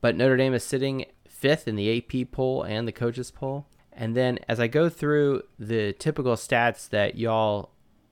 But 0.00 0.14
Notre 0.14 0.36
Dame 0.36 0.54
is 0.54 0.62
sitting 0.62 1.06
fifth 1.26 1.66
in 1.66 1.74
the 1.74 1.98
AP 1.98 2.30
poll 2.30 2.62
and 2.62 2.86
the 2.86 2.92
coaches 2.92 3.30
poll. 3.30 3.66
And 3.96 4.14
then 4.14 4.38
as 4.46 4.60
I 4.60 4.66
go 4.66 4.88
through 4.90 5.42
the 5.58 5.94
typical 5.94 6.34
stats 6.34 6.88
that 6.90 7.16
y'all 7.16 7.70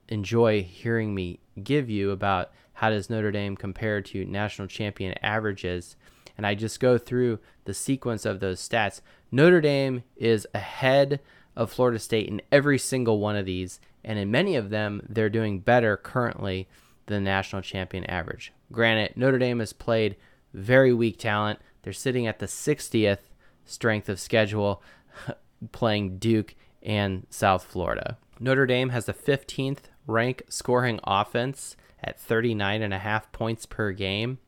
enjoy 0.09 0.63
hearing 0.63 1.13
me 1.13 1.39
give 1.63 1.89
you 1.89 2.11
about 2.11 2.51
how 2.73 2.89
does 2.89 3.09
Notre 3.09 3.31
Dame 3.31 3.55
compare 3.55 4.01
to 4.01 4.25
national 4.25 4.67
champion 4.67 5.15
averages, 5.23 5.95
and 6.37 6.45
I 6.45 6.55
just 6.55 6.79
go 6.79 6.97
through 6.97 7.39
the 7.63 7.73
sequence 7.73 8.25
of 8.25 8.39
those 8.39 8.67
stats, 8.67 9.01
Notre 9.31 9.61
Dame 9.61 10.03
is 10.17 10.47
ahead 10.53 11.21
of 11.55 11.71
Florida 11.71 11.99
State 11.99 12.27
in 12.27 12.41
every 12.51 12.77
single 12.77 13.19
one 13.19 13.35
of 13.35 13.45
these, 13.45 13.79
and 14.03 14.19
in 14.19 14.29
many 14.31 14.55
of 14.55 14.71
them, 14.71 15.01
they're 15.07 15.29
doing 15.29 15.59
better 15.59 15.95
currently 15.95 16.67
than 17.05 17.23
the 17.23 17.29
national 17.29 17.61
champion 17.61 18.03
average. 18.05 18.51
Granted, 18.71 19.15
Notre 19.15 19.39
Dame 19.39 19.59
has 19.59 19.71
played 19.71 20.15
very 20.53 20.93
weak 20.93 21.17
talent. 21.17 21.59
They're 21.83 21.93
sitting 21.93 22.27
at 22.27 22.39
the 22.39 22.47
60th 22.47 23.19
strength 23.65 24.09
of 24.09 24.19
schedule, 24.19 24.81
playing 25.71 26.17
Duke 26.17 26.55
and 26.81 27.25
South 27.29 27.63
Florida. 27.63 28.17
Notre 28.39 28.65
Dame 28.65 28.89
has 28.89 29.05
the 29.05 29.13
15th 29.13 29.89
rank 30.07 30.43
scoring 30.49 30.99
offense 31.03 31.75
at 32.03 32.19
39.5 32.19 33.31
points 33.31 33.65
per 33.65 33.91
game. 33.91 34.39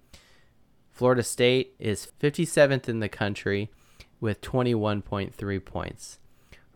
Florida 0.91 1.23
State 1.23 1.75
is 1.79 2.07
57th 2.19 2.89
in 2.89 2.99
the 2.99 3.09
country 3.09 3.69
with 4.19 4.41
21.3 4.41 5.65
points. 5.65 6.19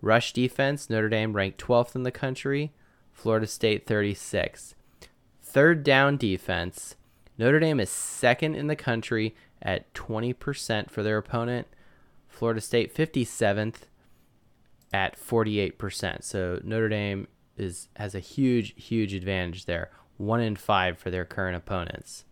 Rush 0.01 0.33
defense, 0.33 0.89
Notre 0.89 1.09
Dame 1.09 1.33
ranked 1.33 1.59
12th 1.59 1.95
in 1.95 2.03
the 2.03 2.11
country, 2.11 2.71
Florida 3.11 3.47
State 3.47 3.85
36. 3.85 4.75
Third 5.43 5.83
down 5.83 6.17
defense, 6.17 6.95
Notre 7.38 7.59
Dame 7.59 7.79
is 7.79 7.89
second 7.89 8.55
in 8.55 8.67
the 8.67 8.75
country 8.75 9.35
at 9.61 9.93
20% 9.93 10.89
for 10.89 11.03
their 11.03 11.17
opponent. 11.17 11.67
Florida 12.27 12.61
State 12.61 12.95
57th 12.95 13.83
at 14.93 15.19
48%. 15.19 16.24
So 16.24 16.60
Notre 16.63 16.89
Dame 16.89 17.27
is 17.57 17.89
has 17.95 18.15
a 18.15 18.19
huge, 18.19 18.74
huge 18.81 19.13
advantage 19.13 19.65
there. 19.65 19.91
One 20.17 20.41
in 20.41 20.55
five 20.55 20.98
for 20.98 21.10
their 21.10 21.25
current 21.25 21.55
opponents. 21.55 22.25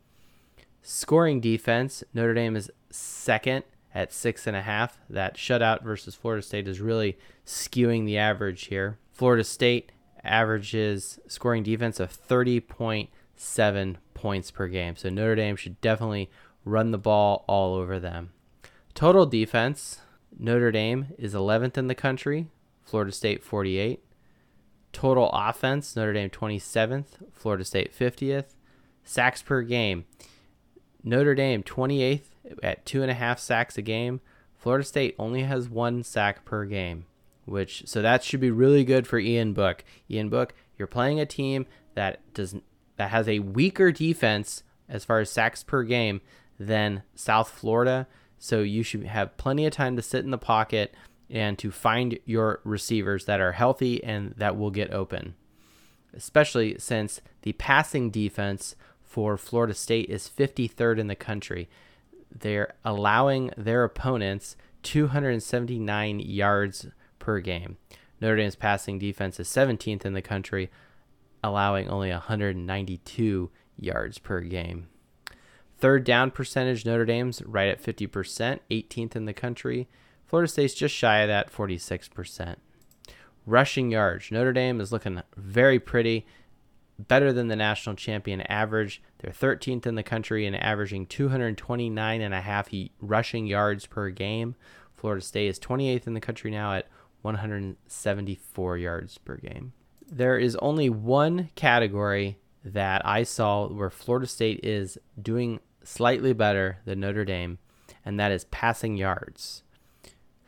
Scoring 0.82 1.40
defense, 1.42 2.04
Notre 2.14 2.34
Dame 2.34 2.56
is 2.56 2.72
second 2.90 3.64
at 3.94 4.14
six 4.14 4.48
and 4.48 4.56
a 4.56 4.62
half. 4.62 5.00
That 5.10 5.36
shutout 5.36 5.84
versus 5.84 6.16
Florida 6.16 6.42
State 6.42 6.68
is 6.68 6.80
really 6.80 7.18
skewing 7.46 8.06
the 8.06 8.18
average 8.18 8.66
here. 8.66 8.98
Florida 9.12 9.44
State 9.44 9.92
averages 10.24 11.20
scoring 11.28 11.64
defense 11.64 12.00
of 12.00 12.12
30.7 12.12 13.96
points 14.14 14.52
per 14.52 14.68
game. 14.68 14.96
So 14.96 15.10
Notre 15.10 15.36
Dame 15.36 15.56
should 15.56 15.80
definitely 15.82 16.30
run 16.66 16.92
the 16.92 16.98
ball 16.98 17.46
all 17.48 17.76
over 17.76 18.00
them. 18.00 18.32
Total 18.94 19.26
defense, 19.26 20.00
Notre 20.38 20.72
Dame 20.72 21.08
is 21.18 21.34
11th 21.34 21.78
in 21.78 21.88
the 21.88 21.96
country, 21.96 22.48
Florida 22.84 23.12
State 23.12 23.44
48. 23.44 24.04
Total 24.92 25.30
offense, 25.32 25.96
Notre 25.96 26.14
Dame 26.14 26.30
27th, 26.30 27.06
Florida 27.34 27.64
State 27.64 27.98
50th. 27.98 28.56
Sacks 29.04 29.42
per 29.42 29.62
game, 29.62 30.06
Notre 31.04 31.36
Dame 31.36 31.64
28th 31.64 32.26
at 32.62 32.86
two 32.86 33.02
and 33.02 33.10
a 33.10 33.16
half 33.16 33.40
sacks 33.40 33.78
a 33.78 33.82
game. 33.82 34.22
Florida 34.58 34.84
State 34.84 35.16
only 35.18 35.44
has 35.44 35.70
one 35.70 36.04
sack 36.04 36.46
per 36.46 36.66
game, 36.66 37.06
which 37.46 37.84
so 37.88 38.02
that 38.02 38.24
should 38.24 38.40
be 38.40 38.52
really 38.52 38.84
good 38.84 39.08
for 39.08 39.18
Ian 39.18 39.54
Book. 39.54 39.84
Ian 40.12 40.30
Book, 40.30 40.54
you're 40.78 40.88
playing 40.88 41.20
a 41.20 41.26
team 41.26 41.66
that 41.96 42.20
does 42.34 42.56
that 42.98 43.10
has 43.10 43.28
a 43.28 43.40
weaker 43.40 43.92
defense 43.92 44.64
as 44.90 45.06
far 45.06 45.20
as 45.20 45.32
sacks 45.32 45.64
per 45.64 45.84
game 45.84 46.22
than 46.60 47.04
South 47.16 47.50
Florida, 47.50 48.08
so 48.40 48.62
you 48.62 48.82
should 48.82 49.04
have 49.04 49.38
plenty 49.38 49.66
of 49.66 49.74
time 49.74 49.96
to 49.98 50.02
sit 50.02 50.24
in 50.24 50.32
the 50.32 50.38
pocket 50.38 50.96
and 51.30 51.60
to 51.60 51.70
find 51.70 52.18
your 52.26 52.62
receivers 52.64 53.26
that 53.26 53.40
are 53.40 53.52
healthy 53.52 54.04
and 54.04 54.34
that 54.38 54.58
will 54.58 54.72
get 54.72 54.92
open. 54.92 55.36
Especially 56.14 56.76
since 56.80 57.22
the 57.44 57.54
passing 57.54 58.10
defense 58.10 58.76
for 59.04 59.38
Florida 59.38 59.74
State 59.74 60.10
is 60.10 60.32
53rd 60.36 60.98
in 60.98 61.08
the 61.08 61.16
country. 61.16 61.70
They're 62.36 62.74
allowing 62.84 63.52
their 63.58 63.84
opponents 63.84 64.56
279 64.84 66.20
yards 66.20 66.88
per 67.20 67.40
game. 67.40 67.78
Notre 68.22 68.38
Dame's 68.38 68.56
passing 68.56 68.98
defense 69.00 69.40
is 69.40 69.48
17th 69.48 70.06
in 70.06 70.14
the 70.14 70.22
country, 70.22 70.70
allowing 71.44 71.90
only 71.90 72.12
192 72.12 73.52
yards 73.78 74.18
per 74.18 74.42
game. 74.42 74.88
Third 75.80 76.04
down 76.04 76.32
percentage, 76.32 76.86
Notre 76.86 77.06
Dame's 77.06 77.42
right 77.44 77.70
at 77.70 77.82
50%, 77.82 78.60
18th 78.70 79.16
in 79.16 79.26
the 79.26 79.34
country. 79.34 79.88
Florida 80.26 80.52
State's 80.52 80.74
just 80.74 80.94
shy 80.94 81.20
of 81.20 81.30
that, 81.30 81.52
46%. 81.52 82.58
Rushing 83.46 83.90
yards, 83.90 84.30
Notre 84.30 84.52
Dame 84.52 84.82
is 84.82 84.92
looking 84.92 85.22
very 85.38 85.80
pretty, 85.80 86.26
better 87.00 87.32
than 87.32 87.48
the 87.48 87.56
national 87.56 87.96
champion 87.96 88.42
average. 88.42 89.02
They're 89.20 89.32
13th 89.32 89.86
in 89.86 89.96
the 89.96 90.04
country 90.04 90.46
and 90.46 90.56
averaging 90.56 91.06
229 91.06 92.22
and 92.22 92.34
a 92.34 92.42
half 92.42 92.70
rushing 93.00 93.48
yards 93.48 93.86
per 93.86 94.10
game. 94.10 94.56
Florida 94.96 95.24
State 95.24 95.48
is 95.48 95.60
28th 95.60 96.08
in 96.08 96.14
the 96.14 96.20
country 96.20 96.52
now 96.52 96.74
at 96.74 96.88
174 97.22 98.78
yards 98.78 99.18
per 99.18 99.38
game. 99.38 99.72
There 100.12 100.38
is 100.38 100.58
only 100.58 100.90
one 100.90 101.50
category 101.56 102.38
that 102.66 103.06
I 103.06 103.24
saw 103.24 103.68
where 103.68 103.90
Florida 103.90 104.28
State 104.28 104.60
is 104.64 104.98
doing 105.20 105.62
slightly 105.84 106.34
better 106.34 106.80
than 106.86 107.00
Notre 107.00 107.26
Dame, 107.26 107.60
and 108.06 108.20
that 108.20 108.32
is 108.32 108.46
passing 108.46 108.98
yards. 108.98 109.64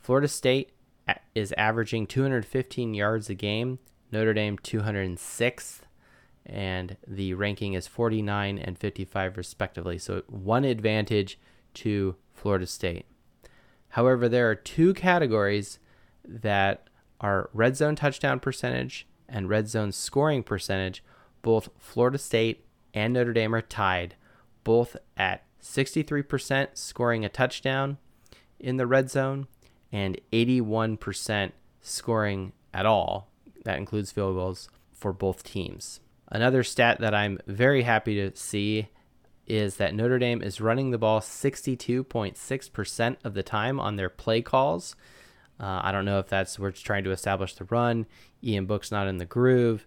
Florida 0.02 0.28
State 0.28 0.72
is 1.36 1.54
averaging 1.58 2.08
215 2.08 2.94
yards 2.94 3.30
a 3.30 3.36
game, 3.36 3.80
Notre 4.12 4.34
Dame 4.34 4.58
206th, 4.58 5.82
and 6.46 6.98
the 7.08 7.34
ranking 7.34 7.74
is 7.74 7.88
49 7.88 8.58
and 8.58 8.78
55 8.78 9.38
respectively. 9.38 9.98
So 9.98 10.24
one 10.28 10.66
advantage 10.66 11.40
to 11.76 12.16
Florida 12.34 12.66
State. 12.66 13.06
However, 13.90 14.28
there 14.28 14.50
are 14.50 14.56
two 14.56 14.94
categories 14.94 15.80
that 16.26 16.88
are 17.20 17.50
red 17.54 17.78
zone 17.78 17.96
touchdown 17.96 18.40
percentage 18.40 19.08
and 19.30 19.50
red 19.50 19.70
zone 19.70 19.92
scoring 19.92 20.44
percentage. 20.44 21.04
Both 21.42 21.70
Florida 21.78 22.18
State 22.18 22.66
and 22.94 23.14
Notre 23.14 23.34
Dame 23.34 23.56
are 23.56 23.62
tied, 23.62 24.16
both 24.64 24.98
at 25.18 25.44
63% 25.62 26.70
scoring 26.74 27.24
a 27.24 27.30
touchdown 27.30 27.98
in 28.60 28.78
the 28.78 28.88
red 28.88 29.10
zone 29.10 29.48
and 29.92 30.20
81% 30.32 31.52
scoring 31.82 32.54
at 32.74 32.86
all. 32.86 33.30
That 33.64 33.78
includes 33.78 34.12
field 34.12 34.36
goals 34.36 34.70
for 34.92 35.14
both 35.14 35.44
teams. 35.44 36.00
Another 36.28 36.64
stat 36.64 37.00
that 37.02 37.14
I'm 37.14 37.40
very 37.46 37.84
happy 37.84 38.16
to 38.16 38.36
see 38.36 38.88
is 39.48 39.76
that 39.78 39.94
Notre 39.94 40.20
Dame 40.20 40.42
is 40.42 40.62
running 40.62 40.92
the 40.92 40.98
ball 40.98 41.20
62.6% 41.20 43.18
of 43.24 43.34
the 43.34 43.44
time 43.44 43.80
on 43.80 43.98
their 43.98 44.10
play 44.10 44.42
calls. 44.42 44.96
Uh, 45.60 45.82
I 45.84 45.92
don't 45.92 46.06
know 46.06 46.20
if 46.20 46.30
that's 46.30 46.58
we're 46.58 46.72
trying 46.72 47.04
to 47.04 47.12
establish 47.12 47.56
the 47.56 47.66
run. 47.66 48.06
Ian 48.44 48.66
Book's 48.66 48.92
not 48.92 49.08
in 49.08 49.18
the 49.18 49.26
groove. 49.26 49.86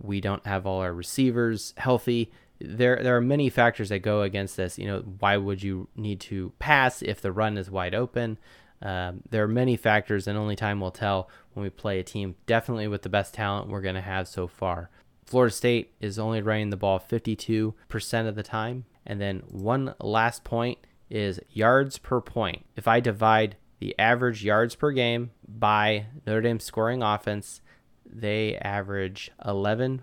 We 0.00 0.20
don't 0.20 0.46
have 0.46 0.66
all 0.66 0.80
our 0.80 0.94
receivers 0.94 1.74
healthy. 1.76 2.32
There, 2.64 3.02
there 3.02 3.16
are 3.16 3.20
many 3.20 3.50
factors 3.50 3.88
that 3.88 4.00
go 4.00 4.22
against 4.22 4.56
this. 4.56 4.78
You 4.78 4.86
know, 4.86 5.00
why 5.18 5.36
would 5.36 5.62
you 5.62 5.88
need 5.96 6.20
to 6.20 6.52
pass 6.58 7.02
if 7.02 7.20
the 7.20 7.32
run 7.32 7.58
is 7.58 7.70
wide 7.70 7.94
open? 7.94 8.38
Um, 8.80 9.22
there 9.30 9.44
are 9.44 9.48
many 9.48 9.76
factors, 9.76 10.26
and 10.26 10.36
only 10.36 10.56
time 10.56 10.80
will 10.80 10.90
tell 10.90 11.28
when 11.54 11.62
we 11.62 11.70
play 11.70 12.00
a 12.00 12.04
team. 12.04 12.34
Definitely 12.46 12.88
with 12.88 13.02
the 13.02 13.08
best 13.08 13.34
talent 13.34 13.68
we're 13.68 13.80
going 13.80 13.94
to 13.94 14.00
have 14.00 14.26
so 14.26 14.46
far. 14.46 14.90
Florida 15.24 15.54
State 15.54 15.94
is 16.00 16.18
only 16.18 16.42
running 16.42 16.70
the 16.70 16.76
ball 16.76 16.98
52% 17.00 18.28
of 18.28 18.34
the 18.34 18.42
time. 18.42 18.84
And 19.06 19.20
then 19.20 19.42
one 19.48 19.94
last 20.00 20.44
point 20.44 20.78
is 21.10 21.40
yards 21.50 21.98
per 21.98 22.20
point. 22.20 22.64
If 22.76 22.88
I 22.88 23.00
divide 23.00 23.56
the 23.78 23.98
average 23.98 24.44
yards 24.44 24.74
per 24.74 24.90
game 24.92 25.30
by 25.46 26.06
Notre 26.26 26.42
Dame 26.42 26.60
scoring 26.60 27.02
offense, 27.02 27.60
they 28.04 28.56
average 28.58 29.30
11 29.44 30.02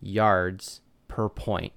yards 0.00 0.80
per 1.08 1.28
point. 1.28 1.72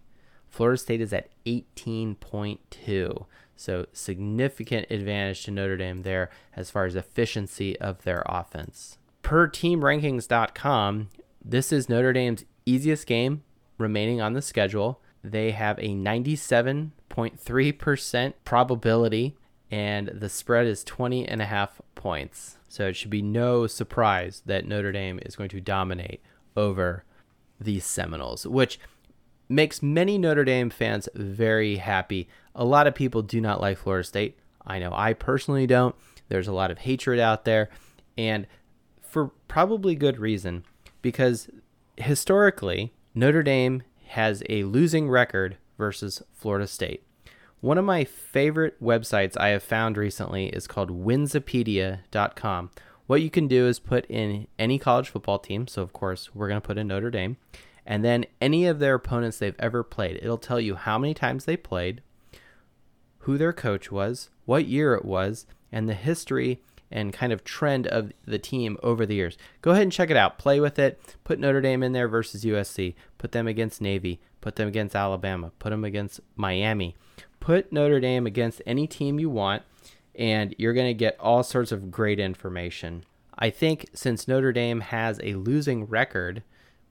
Florida 0.54 0.78
State 0.78 1.02
is 1.02 1.12
at 1.12 1.28
18.2. 1.48 3.26
So 3.56 3.86
significant 3.92 4.86
advantage 4.92 5.46
to 5.46 5.52
Notre 5.52 5.78
Dame 5.78 6.04
there 6.04 6.30
as 6.56 6.70
far 6.70 6.86
as 6.86 6.96
efficiency 6.96 7.76
of 7.80 8.04
their 8.04 8.22
offense. 8.28 9.00
Per 9.24 9.48
teamrankings.com, 9.48 11.10
this 11.44 11.74
is 11.74 11.90
Notre 11.90 12.14
Dame's 12.14 12.46
easiest 12.68 13.08
game 13.08 13.42
remaining 13.80 14.22
on 14.22 14.34
the 14.34 14.44
schedule. 14.44 15.02
They 15.24 15.50
have 15.52 15.80
a 15.80 15.88
97.3% 15.88 18.34
probability, 18.46 19.36
and 19.72 20.10
the 20.10 20.30
spread 20.30 20.68
is 20.68 20.84
20 20.84 21.28
and 21.28 21.42
a 21.42 21.46
half 21.46 21.82
points. 21.96 22.60
So 22.68 22.90
it 22.90 22.96
should 22.96 23.10
be 23.10 23.24
no 23.24 23.66
surprise 23.66 24.44
that 24.46 24.68
Notre 24.68 24.92
Dame 24.92 25.20
is 25.26 25.36
going 25.36 25.50
to 25.50 25.60
dominate 25.60 26.22
over 26.56 27.06
these 27.60 27.86
Seminoles, 27.86 28.46
which 28.46 28.80
makes 29.50 29.82
many 29.82 30.18
Notre 30.18 30.44
Dame 30.44 30.70
fans 30.70 31.10
very 31.14 31.78
happy. 31.78 32.28
A 32.56 32.66
lot 32.66 32.88
of 32.88 32.96
people 32.96 33.22
do 33.22 33.42
not 33.42 33.62
like 33.62 33.78
Florida 33.78 34.04
State. 34.04 34.38
I 34.66 34.80
know 34.80 34.92
I 34.94 35.14
personally 35.14 35.68
don't. 35.68 35.96
There's 36.30 36.48
a 36.48 36.54
lot 36.54 36.72
of 36.72 36.80
hatred 36.80 37.20
out 37.20 37.46
there, 37.46 37.70
and 38.18 38.48
for 39.02 39.32
probably 39.48 39.96
good 39.96 40.18
reason 40.18 40.64
because 41.02 41.50
historically, 41.98 42.94
Notre 43.14 43.44
Dame 43.44 43.84
has 44.08 44.42
a 44.50 44.64
losing 44.64 45.10
record 45.10 45.58
versus 45.78 46.24
Florida 46.34 46.68
State. 46.68 47.04
One 47.62 47.78
of 47.78 47.86
my 47.86 48.04
favorite 48.04 48.82
websites 48.84 49.38
I 49.38 49.50
have 49.50 49.64
found 49.64 49.98
recently 49.98 50.48
is 50.48 50.68
called 50.68 50.90
Winsipedia.com. 50.90 52.72
What 53.06 53.22
you 53.22 53.30
can 53.30 53.48
do 53.48 53.68
is 53.68 53.80
put 53.80 54.06
in 54.08 54.48
any 54.58 54.80
college 54.80 55.10
football 55.10 55.40
team. 55.40 55.68
So, 55.68 55.82
of 55.82 55.94
course, 55.94 56.34
we're 56.34 56.48
going 56.48 56.60
to 56.60 56.66
put 56.66 56.78
in 56.78 56.88
Notre 56.88 57.10
Dame. 57.10 57.38
And 57.86 58.04
then 58.04 58.26
any 58.42 58.66
of 58.66 58.80
their 58.80 58.96
opponents 58.96 59.38
they've 59.38 59.56
ever 59.60 59.84
played. 59.84 60.20
It'll 60.22 60.38
tell 60.38 60.60
you 60.60 60.76
how 60.76 60.98
many 60.98 61.14
times 61.14 61.46
they 61.46 61.58
played, 61.58 62.02
who 63.20 63.38
their 63.38 63.54
coach 63.54 63.92
was, 63.92 64.30
what 64.46 64.66
year 64.66 64.94
it 64.94 65.06
was, 65.06 65.46
and 65.72 65.90
the 65.90 65.94
history 65.94 66.62
and 66.94 67.12
kind 67.12 67.34
of 67.34 67.44
trend 67.44 67.88
of 67.88 68.14
the 68.26 68.38
team 68.38 68.78
over 68.84 69.06
the 69.06 69.16
years. 69.16 69.38
Go 69.62 69.72
ahead 69.72 69.82
and 69.82 69.92
check 69.92 70.12
it 70.12 70.18
out. 70.18 70.38
Play 70.38 70.60
with 70.60 70.78
it. 70.78 71.02
Put 71.24 71.40
Notre 71.40 71.60
Dame 71.60 71.82
in 71.82 71.92
there 71.92 72.08
versus 72.08 72.46
USC. 72.46 72.94
Put 73.18 73.32
them 73.32 73.48
against 73.48 73.82
Navy. 73.82 74.22
Put 74.42 74.58
them 74.58 74.68
against 74.68 74.96
Alabama. 74.96 75.52
Put 75.58 75.72
them 75.72 75.84
against 75.84 76.20
Miami. 76.36 76.96
Put 77.40 77.72
Notre 77.72 78.00
Dame 78.00 78.28
against 78.28 78.62
any 78.66 78.86
team 78.86 79.20
you 79.20 79.30
want, 79.30 79.64
and 80.14 80.54
you're 80.60 80.74
going 80.74 80.88
to 80.88 80.94
get 80.94 81.20
all 81.20 81.42
sorts 81.42 81.72
of 81.72 81.90
great 81.90 82.20
information. 82.20 83.04
I 83.38 83.50
think 83.50 83.90
since 83.94 84.28
Notre 84.28 84.54
Dame 84.54 84.82
has 84.82 85.20
a 85.24 85.34
losing 85.34 85.86
record 85.86 86.44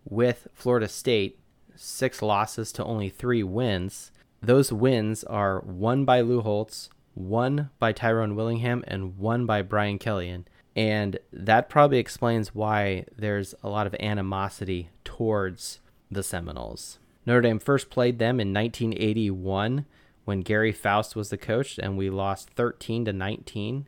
with 0.04 0.48
Florida 0.54 0.88
State, 0.88 1.38
six 1.74 2.22
losses 2.22 2.72
to 2.72 2.84
only 2.84 3.08
three 3.08 3.42
wins, 3.42 4.10
those 4.40 4.72
wins 4.72 5.22
are 5.24 5.60
one 5.60 6.04
by 6.04 6.20
Lou 6.20 6.40
Holtz, 6.40 6.90
one 7.14 7.70
by 7.78 7.92
Tyrone 7.92 8.34
Willingham 8.34 8.82
and 8.86 9.18
one 9.18 9.46
by 9.46 9.62
Brian 9.62 9.98
Kellyan. 9.98 10.44
And, 10.74 11.18
that 11.32 11.68
probably 11.68 11.98
explains 11.98 12.54
why 12.54 13.04
there's 13.16 13.54
a 13.62 13.68
lot 13.68 13.86
of 13.86 13.94
animosity 14.00 14.88
towards 15.04 15.80
the 16.10 16.22
Seminoles. 16.22 16.98
Notre 17.26 17.42
Dame 17.42 17.58
first 17.58 17.90
played 17.90 18.18
them 18.18 18.40
in 18.40 18.54
1981 18.54 19.84
when 20.24 20.42
Gerry 20.42 20.72
Faust 20.72 21.14
was 21.14 21.30
the 21.30 21.36
coach, 21.36 21.78
and 21.78 21.96
we 21.96 22.08
lost 22.08 22.50
13 22.50 23.04
to 23.04 23.12
19. 23.12 23.86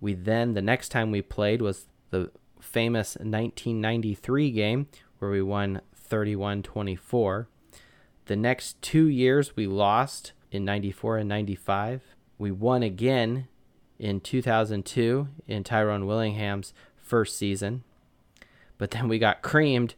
We 0.00 0.14
then, 0.14 0.54
the 0.54 0.62
next 0.62 0.90
time 0.90 1.10
we 1.10 1.22
played 1.22 1.62
was 1.62 1.86
the 2.10 2.30
famous 2.60 3.16
1993 3.16 4.50
game 4.50 4.88
where 5.18 5.30
we 5.30 5.42
won 5.42 5.80
31 5.94 6.62
24. 6.62 7.48
The 8.26 8.36
next 8.36 8.80
two 8.82 9.06
years 9.06 9.56
we 9.56 9.66
lost 9.66 10.32
in 10.50 10.64
94 10.64 11.18
and 11.18 11.28
95. 11.28 12.02
We 12.38 12.50
won 12.50 12.82
again 12.82 13.48
in 13.98 14.20
2002 14.20 15.28
in 15.46 15.64
Tyrone 15.64 16.06
Willingham's 16.06 16.74
first 16.96 17.36
season. 17.36 17.84
But 18.78 18.90
then 18.90 19.08
we 19.08 19.18
got 19.18 19.42
creamed 19.42 19.94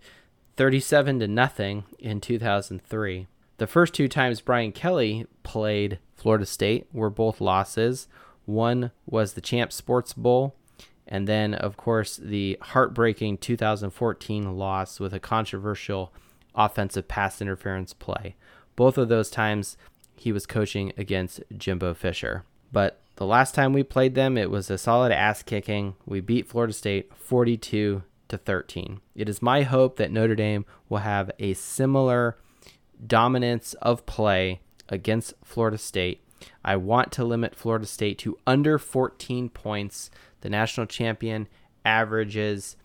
37 0.56 1.20
to 1.20 1.28
nothing 1.28 1.84
in 1.98 2.20
2003. 2.20 3.26
The 3.58 3.66
first 3.66 3.94
two 3.94 4.08
times 4.08 4.40
Brian 4.40 4.72
Kelly 4.72 5.26
played 5.42 5.98
Florida 6.14 6.46
State 6.46 6.86
were 6.92 7.10
both 7.10 7.40
losses. 7.40 8.08
One 8.44 8.92
was 9.04 9.32
the 9.32 9.40
Champ 9.40 9.72
Sports 9.72 10.12
Bowl, 10.12 10.54
and 11.08 11.26
then, 11.26 11.54
of 11.54 11.76
course, 11.76 12.16
the 12.16 12.58
heartbreaking 12.60 13.38
2014 13.38 14.56
loss 14.56 15.00
with 15.00 15.14
a 15.14 15.20
controversial 15.20 16.12
offensive 16.54 17.08
pass 17.08 17.40
interference 17.40 17.94
play. 17.94 18.36
Both 18.76 18.98
of 18.98 19.08
those 19.08 19.30
times 19.30 19.76
he 20.16 20.32
was 20.32 20.46
coaching 20.46 20.92
against 20.96 21.42
Jimbo 21.56 21.94
Fisher. 21.94 22.44
But 22.72 23.00
the 23.16 23.26
last 23.26 23.54
time 23.54 23.72
we 23.72 23.82
played 23.82 24.14
them, 24.14 24.36
it 24.36 24.50
was 24.50 24.70
a 24.70 24.78
solid 24.78 25.12
ass 25.12 25.42
kicking. 25.42 25.96
We 26.06 26.20
beat 26.20 26.48
Florida 26.48 26.72
State 26.72 27.12
42 27.16 28.02
to 28.28 28.38
13. 28.38 29.00
It 29.14 29.28
is 29.28 29.42
my 29.42 29.62
hope 29.62 29.96
that 29.96 30.12
Notre 30.12 30.34
Dame 30.34 30.66
will 30.88 30.98
have 30.98 31.30
a 31.38 31.54
similar 31.54 32.36
dominance 33.04 33.74
of 33.74 34.06
play 34.06 34.60
against 34.88 35.34
Florida 35.44 35.78
State. 35.78 36.22
I 36.64 36.76
want 36.76 37.10
to 37.12 37.24
limit 37.24 37.54
Florida 37.54 37.86
State 37.86 38.18
to 38.18 38.38
under 38.46 38.78
14 38.78 39.48
points. 39.48 40.10
The 40.40 40.50
national 40.50 40.86
champion 40.86 41.48
averages 41.84 42.76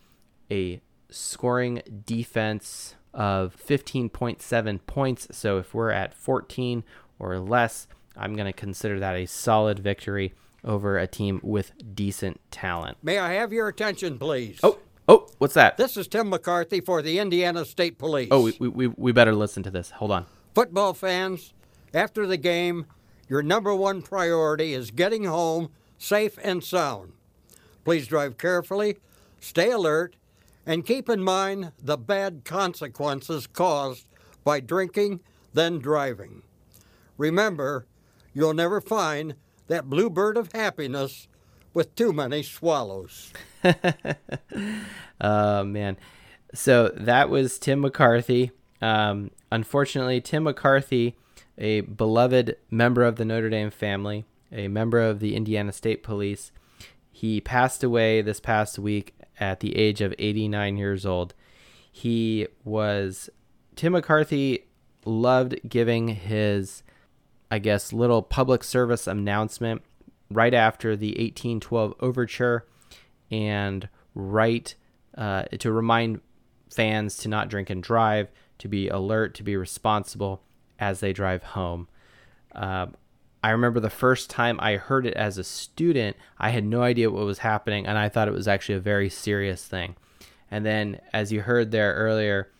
a 0.50 0.80
scoring 1.10 1.82
defense 2.04 2.96
of 3.12 3.56
15.7 3.56 4.80
points. 4.86 5.28
So 5.30 5.58
if 5.58 5.72
we're 5.72 5.90
at 5.90 6.14
14 6.14 6.84
or 7.18 7.38
less, 7.38 7.86
I'm 8.16 8.34
going 8.34 8.46
to 8.46 8.52
consider 8.52 8.98
that 9.00 9.14
a 9.14 9.26
solid 9.26 9.78
victory 9.78 10.34
over 10.64 10.98
a 10.98 11.06
team 11.06 11.40
with 11.42 11.72
decent 11.94 12.40
talent. 12.50 12.98
May 13.02 13.18
I 13.18 13.34
have 13.34 13.52
your 13.52 13.68
attention, 13.68 14.18
please? 14.18 14.58
Oh, 14.62 14.78
oh, 15.08 15.28
what's 15.38 15.54
that? 15.54 15.76
This 15.76 15.96
is 15.96 16.08
Tim 16.08 16.30
McCarthy 16.30 16.80
for 16.80 17.02
the 17.02 17.18
Indiana 17.18 17.64
State 17.64 17.98
Police. 17.98 18.28
Oh, 18.30 18.50
we, 18.58 18.68
we, 18.68 18.86
we 18.88 19.12
better 19.12 19.34
listen 19.34 19.62
to 19.64 19.70
this. 19.70 19.90
Hold 19.90 20.10
on. 20.10 20.26
Football 20.54 20.94
fans, 20.94 21.52
after 21.92 22.26
the 22.26 22.36
game, 22.36 22.86
your 23.28 23.42
number 23.42 23.74
one 23.74 24.02
priority 24.02 24.72
is 24.72 24.90
getting 24.90 25.24
home 25.24 25.70
safe 25.98 26.38
and 26.42 26.62
sound. 26.64 27.12
Please 27.84 28.06
drive 28.06 28.38
carefully, 28.38 28.96
stay 29.40 29.70
alert, 29.70 30.16
and 30.66 30.86
keep 30.86 31.08
in 31.08 31.22
mind 31.22 31.72
the 31.80 31.98
bad 31.98 32.44
consequences 32.44 33.46
caused 33.46 34.06
by 34.42 34.60
drinking, 34.60 35.20
then 35.52 35.78
driving. 35.78 36.42
Remember, 37.18 37.86
you'll 38.32 38.54
never 38.54 38.80
find 38.80 39.34
that 39.68 39.88
bluebird 39.88 40.36
of 40.36 40.52
happiness 40.52 41.28
with 41.72 41.94
too 41.94 42.12
many 42.12 42.42
swallows. 42.42 43.32
oh, 45.20 45.64
man. 45.64 45.96
So 46.54 46.88
that 46.96 47.28
was 47.28 47.58
Tim 47.58 47.80
McCarthy. 47.80 48.52
Um, 48.80 49.30
unfortunately, 49.50 50.20
Tim 50.20 50.44
McCarthy, 50.44 51.16
a 51.58 51.80
beloved 51.80 52.56
member 52.70 53.02
of 53.02 53.16
the 53.16 53.24
Notre 53.24 53.50
Dame 53.50 53.70
family, 53.70 54.24
a 54.52 54.68
member 54.68 55.00
of 55.00 55.20
the 55.20 55.34
Indiana 55.34 55.72
State 55.72 56.02
Police, 56.02 56.52
he 57.14 57.40
passed 57.40 57.84
away 57.84 58.22
this 58.22 58.40
past 58.40 58.76
week 58.76 59.14
at 59.38 59.60
the 59.60 59.76
age 59.76 60.00
of 60.00 60.12
89 60.18 60.76
years 60.76 61.06
old. 61.06 61.32
He 61.92 62.48
was, 62.64 63.30
Tim 63.76 63.92
McCarthy 63.92 64.66
loved 65.04 65.60
giving 65.68 66.08
his, 66.08 66.82
I 67.52 67.60
guess, 67.60 67.92
little 67.92 68.20
public 68.20 68.64
service 68.64 69.06
announcement 69.06 69.82
right 70.28 70.52
after 70.52 70.96
the 70.96 71.10
1812 71.10 71.94
overture 72.00 72.66
and 73.30 73.88
right 74.16 74.74
uh, 75.16 75.44
to 75.60 75.70
remind 75.70 76.20
fans 76.68 77.16
to 77.18 77.28
not 77.28 77.48
drink 77.48 77.70
and 77.70 77.80
drive, 77.80 78.28
to 78.58 78.66
be 78.66 78.88
alert, 78.88 79.36
to 79.36 79.44
be 79.44 79.56
responsible 79.56 80.42
as 80.80 80.98
they 80.98 81.12
drive 81.12 81.44
home. 81.44 81.86
Uh, 82.52 82.86
I 83.44 83.50
remember 83.50 83.78
the 83.78 83.90
first 83.90 84.30
time 84.30 84.58
I 84.58 84.76
heard 84.76 85.04
it 85.04 85.12
as 85.12 85.36
a 85.36 85.44
student, 85.44 86.16
I 86.38 86.48
had 86.48 86.64
no 86.64 86.80
idea 86.80 87.10
what 87.10 87.26
was 87.26 87.40
happening, 87.40 87.86
and 87.86 87.98
I 87.98 88.08
thought 88.08 88.26
it 88.26 88.32
was 88.32 88.48
actually 88.48 88.76
a 88.76 88.80
very 88.80 89.10
serious 89.10 89.62
thing. 89.66 89.96
And 90.50 90.64
then, 90.64 90.98
as 91.12 91.30
you 91.30 91.42
heard 91.42 91.70
there 91.70 91.92
earlier, 91.92 92.50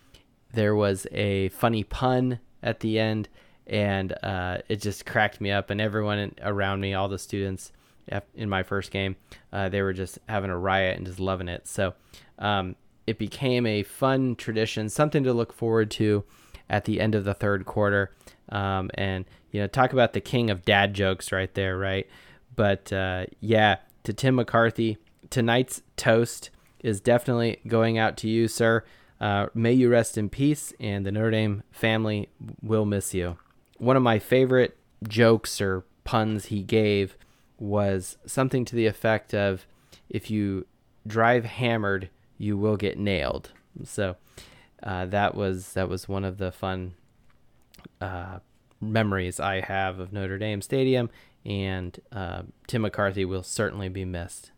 there 0.53 0.75
was 0.75 1.07
a 1.11 1.49
funny 1.49 1.85
pun 1.85 2.39
at 2.63 2.81
the 2.81 2.99
end, 2.99 3.31
and 3.67 4.13
uh, 4.23 4.59
it 4.69 4.83
just 4.83 5.07
cracked 5.07 5.41
me 5.41 5.51
up. 5.51 5.71
And 5.71 5.81
everyone 5.81 6.35
around 6.43 6.83
me, 6.83 6.93
all 6.93 7.09
the 7.09 7.19
students 7.19 7.73
in 8.35 8.51
my 8.51 8.63
first 8.63 8.91
game, 8.91 9.17
uh, 9.55 9.71
they 9.71 9.81
were 9.81 9.95
just 9.95 10.19
having 10.29 10.51
a 10.51 10.59
riot 10.59 10.99
and 10.99 11.07
just 11.07 11.19
loving 11.19 11.49
it. 11.49 11.67
So 11.67 11.95
um, 12.39 12.77
it 13.07 13.19
became 13.19 13.65
a 13.65 13.85
fun 13.85 14.37
tradition, 14.37 14.91
something 14.91 15.25
to 15.25 15.33
look 15.33 15.55
forward 15.55 15.91
to 15.93 16.25
at 16.69 16.85
the 16.85 17.01
end 17.01 17.15
of 17.15 17.25
the 17.25 17.33
third 17.33 17.65
quarter. 17.65 18.13
Um, 18.51 18.91
and 18.93 19.25
you 19.55 19.61
know, 19.61 19.69
talk 19.69 19.93
about 19.93 20.15
the 20.15 20.21
king 20.21 20.51
of 20.51 20.65
dad 20.65 20.95
jokes 20.95 21.31
right 21.31 21.55
there, 21.55 21.79
right? 21.79 22.09
But 22.57 22.93
uh, 22.93 23.27
yeah, 23.39 23.77
to 24.03 24.13
Tim 24.13 24.35
McCarthy, 24.35 24.99
tonight's 25.31 25.81
toast 25.97 26.51
is 26.81 27.01
definitely 27.01 27.61
going 27.69 27.97
out 27.97 28.17
to 28.17 28.29
you, 28.29 28.49
sir. 28.49 28.83
Uh, 29.21 29.47
may 29.55 29.73
you 29.73 29.89
rest 29.89 30.19
in 30.19 30.29
peace, 30.29 30.73
and 30.81 31.07
the 31.07 31.13
Notre 31.13 31.31
Dame 31.31 31.63
family 31.71 32.29
will 32.63 32.85
miss 32.85 33.15
you. 33.15 33.37
One 33.79 33.97
of 33.97 34.03
my 34.03 34.19
favorite 34.19 34.77
jokes 35.07 35.61
or 35.61 35.85
puns 36.03 36.47
he 36.47 36.65
gave 36.65 37.17
was 37.57 38.19
something 38.27 38.65
to 38.65 38.75
the 38.75 38.87
effect 38.87 39.33
of 39.33 39.69
if 40.11 40.33
you 40.33 40.67
drive 41.07 41.45
hammered, 41.45 42.11
you 42.39 42.59
will 42.59 42.77
get 42.77 42.99
nailed. 42.99 43.53
So 43.85 44.17
uh, 44.83 45.07
that 45.07 45.37
was 45.37 45.75
that 45.75 45.89
was 45.89 46.09
one 46.09 46.25
of 46.25 46.39
the 46.39 46.51
fun 46.51 46.95
uh, 48.01 48.41
memories 48.93 49.41
I 49.41 49.61
have 49.61 49.99
of 49.99 50.13
Notre 50.13 50.39
Dame 50.39 50.63
Stadium, 50.63 51.11
and 51.45 51.99
uh, 52.13 52.43
Tim 52.67 52.83
McCarthy 52.83 53.25
will 53.25 53.43
certainly 53.43 53.89
be 53.89 54.05
missed. 54.05 54.51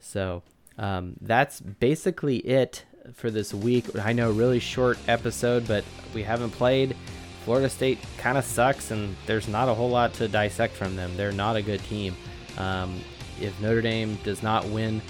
So 0.00 0.42
um, 0.78 1.16
that's 1.20 1.60
basically 1.60 2.38
it 2.38 2.84
for 3.14 3.30
this 3.30 3.52
week. 3.54 3.86
I 3.98 4.12
know, 4.12 4.30
really 4.30 4.60
short 4.60 4.98
episode, 5.08 5.66
but 5.66 5.84
we 6.14 6.22
haven't 6.22 6.50
played. 6.50 6.96
Florida 7.44 7.70
State 7.70 7.98
kind 8.18 8.36
of 8.36 8.44
sucks, 8.44 8.90
and 8.90 9.16
there's 9.26 9.48
not 9.48 9.68
a 9.68 9.74
whole 9.74 9.88
lot 9.88 10.12
to 10.14 10.28
dissect 10.28 10.74
from 10.74 10.96
them. 10.96 11.16
They're 11.16 11.32
not 11.32 11.56
a 11.56 11.62
good 11.62 11.82
team. 11.84 12.14
Um, 12.58 13.00
if 13.40 13.58
Notre 13.60 13.80
Dame 13.80 14.16
does 14.24 14.42
not 14.42 14.66
win 14.66 15.00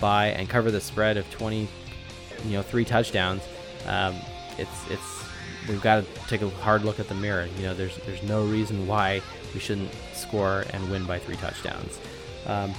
by 0.00 0.28
and 0.28 0.48
cover 0.48 0.70
the 0.70 0.80
spread 0.80 1.16
of 1.16 1.28
20, 1.30 1.68
you 2.44 2.50
know, 2.52 2.62
three 2.62 2.84
touchdowns, 2.84 3.42
um, 3.86 4.14
it's 4.58 4.90
it's 4.90 5.24
we've 5.70 5.80
got 5.80 6.04
to 6.04 6.20
take 6.26 6.42
a 6.42 6.48
hard 6.48 6.84
look 6.84 7.00
at 7.00 7.08
the 7.08 7.14
mirror. 7.14 7.48
You 7.56 7.62
know, 7.62 7.74
there's 7.74 7.96
there's 7.98 8.22
no 8.24 8.44
reason 8.44 8.86
why 8.86 9.22
we 9.54 9.60
shouldn't 9.60 9.90
score 10.12 10.64
and 10.72 10.90
win 10.90 11.06
by 11.06 11.18
three 11.18 11.36
touchdowns. 11.36 11.98
Um, 12.46 12.74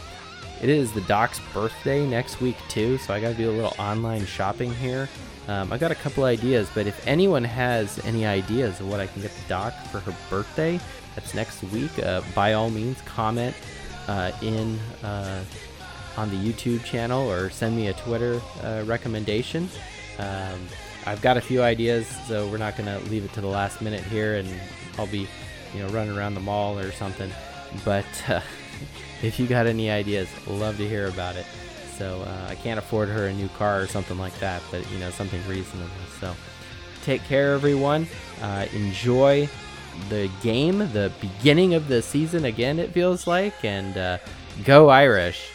it 0.61 0.69
is 0.69 0.91
the 0.91 1.01
doc's 1.01 1.39
birthday 1.53 2.05
next 2.05 2.39
week 2.41 2.57
too, 2.69 2.97
so 2.99 3.13
I 3.13 3.19
got 3.19 3.29
to 3.29 3.35
do 3.35 3.49
a 3.49 3.53
little 3.53 3.73
online 3.79 4.25
shopping 4.25 4.71
here. 4.75 5.09
Um, 5.47 5.73
I 5.73 5.77
got 5.79 5.89
a 5.89 5.95
couple 5.95 6.25
ideas, 6.25 6.69
but 6.75 6.85
if 6.85 7.07
anyone 7.07 7.43
has 7.43 7.97
any 8.05 8.27
ideas 8.27 8.79
of 8.79 8.87
what 8.87 8.99
I 8.99 9.07
can 9.07 9.23
get 9.23 9.31
the 9.31 9.49
doc 9.49 9.73
for 9.91 9.99
her 10.01 10.15
birthday, 10.29 10.79
that's 11.15 11.33
next 11.33 11.63
week. 11.63 11.97
Uh, 11.97 12.21
by 12.35 12.53
all 12.53 12.69
means, 12.69 13.01
comment 13.01 13.55
uh, 14.07 14.31
in 14.41 14.77
uh, 15.03 15.43
on 16.17 16.29
the 16.29 16.35
YouTube 16.35 16.83
channel 16.83 17.29
or 17.29 17.49
send 17.49 17.75
me 17.75 17.87
a 17.87 17.93
Twitter 17.93 18.39
uh, 18.63 18.83
recommendation. 18.85 19.67
Um, 20.19 20.67
I've 21.05 21.21
got 21.21 21.37
a 21.37 21.41
few 21.41 21.63
ideas, 21.63 22.07
so 22.27 22.47
we're 22.47 22.57
not 22.57 22.77
gonna 22.77 22.99
leave 23.09 23.25
it 23.25 23.33
to 23.33 23.41
the 23.41 23.47
last 23.47 23.81
minute 23.81 24.03
here, 24.03 24.35
and 24.35 24.47
I'll 24.97 25.07
be, 25.07 25.27
you 25.73 25.79
know, 25.79 25.87
running 25.89 26.15
around 26.15 26.35
the 26.35 26.41
mall 26.41 26.77
or 26.77 26.91
something. 26.91 27.31
But 27.83 28.05
uh, 28.27 28.41
if 29.21 29.39
you 29.39 29.47
got 29.47 29.65
any 29.65 29.89
ideas, 29.89 30.29
love 30.47 30.77
to 30.77 30.87
hear 30.87 31.07
about 31.07 31.35
it. 31.35 31.45
So 31.97 32.21
uh, 32.21 32.47
I 32.49 32.55
can't 32.55 32.79
afford 32.79 33.09
her 33.09 33.27
a 33.27 33.33
new 33.33 33.47
car 33.49 33.81
or 33.81 33.87
something 33.87 34.17
like 34.17 34.37
that, 34.39 34.61
but 34.71 34.89
you 34.91 34.99
know, 34.99 35.09
something 35.11 35.41
reasonable. 35.47 35.89
So 36.19 36.35
take 37.03 37.23
care, 37.23 37.53
everyone. 37.53 38.07
Uh, 38.41 38.65
enjoy 38.73 39.49
the 40.09 40.29
game, 40.41 40.79
the 40.79 41.11
beginning 41.19 41.73
of 41.73 41.87
the 41.87 42.01
season 42.01 42.45
again. 42.45 42.79
It 42.79 42.91
feels 42.91 43.27
like, 43.27 43.63
and 43.63 43.97
uh, 43.97 44.17
go 44.63 44.89
Irish. 44.89 45.49